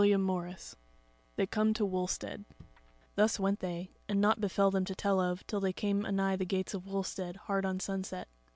CHAPTER 0.03 0.15
25 0.17 0.75
They 1.35 1.45
Come 1.45 1.75
to 1.75 1.85
Wulstead 1.85 2.45
Thus 3.13 3.39
went 3.39 3.59
they, 3.59 3.91
and 4.09 4.19
nought 4.19 4.41
befell 4.41 4.71
them 4.71 4.83
to 4.85 4.95
tell 4.95 5.19
of 5.19 5.45
till 5.45 5.59
they 5.59 5.73
came 5.73 6.07
anigh 6.07 6.37
the 6.37 6.43
gates 6.43 6.73
of 6.73 6.87
Wulstead 6.87 7.35
hard 7.35 7.67
on 7.67 7.79
sunset. 7.79 8.27